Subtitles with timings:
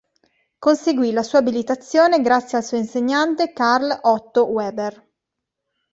[0.57, 5.07] Conseguì la sua abilitazione grazie al suo insegnante Karl Otto Weber.